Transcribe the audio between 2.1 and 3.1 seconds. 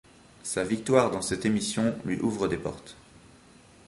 ouvre des portes.